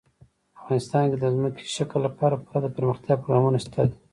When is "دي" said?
3.87-3.95